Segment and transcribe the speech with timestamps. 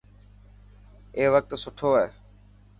[1.17, 2.07] اي وقت سٺو هي.